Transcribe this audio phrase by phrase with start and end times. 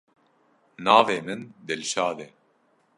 [0.85, 2.27] Navê min Dilşad e.